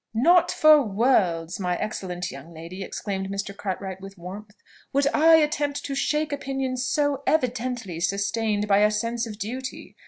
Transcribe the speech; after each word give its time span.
"Not 0.15 0.49
for 0.51 0.81
worlds, 0.81 1.59
my 1.59 1.77
excellent 1.77 2.31
young 2.31 2.55
lady," 2.55 2.81
exclaimed 2.81 3.29
Mr. 3.29 3.55
Cartwright 3.55 4.01
with 4.01 4.17
warmth, 4.17 4.55
"would 4.93 5.05
I 5.13 5.35
attempt 5.35 5.85
to 5.85 5.93
shake 5.93 6.33
opinions 6.33 6.83
so 6.83 7.21
evidently 7.27 7.99
sustained 7.99 8.67
by 8.67 8.79
a 8.79 8.89
sense 8.89 9.27
of 9.27 9.37
duty! 9.37 9.95